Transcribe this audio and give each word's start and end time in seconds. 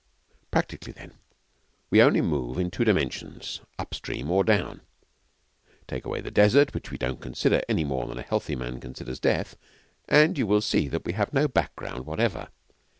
Practically, 0.49 0.93
then, 0.93 1.13
we 1.91 2.01
only 2.01 2.21
move 2.21 2.57
in 2.57 2.71
two 2.71 2.83
dimensions 2.83 3.61
up 3.77 3.93
stream 3.93 4.31
or 4.31 4.43
down. 4.43 4.81
Take 5.87 6.05
away 6.05 6.21
the 6.21 6.31
Desert, 6.31 6.73
which 6.73 6.89
we 6.89 6.97
don't 6.97 7.21
consider 7.21 7.61
any 7.69 7.83
more 7.83 8.07
than 8.07 8.17
a 8.17 8.23
healthy 8.23 8.55
man 8.55 8.79
considers 8.81 9.19
death, 9.19 9.57
and 10.09 10.39
you 10.39 10.47
will 10.47 10.59
see 10.61 10.87
that 10.87 11.05
we 11.05 11.13
have 11.13 11.33
no 11.33 11.47
background 11.47 12.07
whatever. 12.07 12.49